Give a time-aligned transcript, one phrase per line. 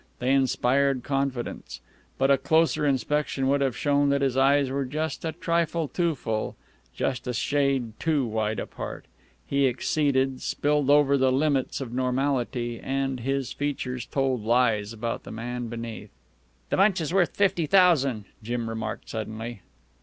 [0.17, 1.79] They inspired confidence.
[2.17, 6.15] But a closer inspection would have shown that his eyes were just a trifle too
[6.15, 6.55] full,
[6.95, 9.05] just a shade too wide apart.
[9.45, 15.31] He exceeded, spilled over the limits of normality, and his features told lies about the
[15.31, 16.09] man beneath.
[16.71, 19.61] "The bunch is worth fifty thousan'," Jim remarked suddenly.